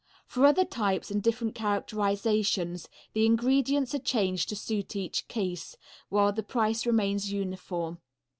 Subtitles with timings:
[0.25, 5.77] For other types and different characterizations the ingredients are changed to suit each case,
[6.09, 7.99] while the price remains uniform.